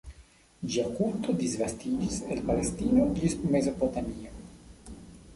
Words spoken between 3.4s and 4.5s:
Mezopotamio.